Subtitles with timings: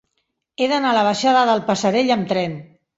[0.63, 2.63] He d'anar a la baixada del Passerell amb tren.